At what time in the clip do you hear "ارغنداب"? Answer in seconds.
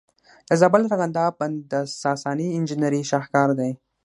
0.87-1.31